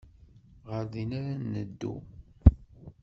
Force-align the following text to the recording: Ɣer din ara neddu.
Ɣer 0.69 0.83
din 0.93 1.11
ara 1.19 1.33
neddu. 1.51 1.95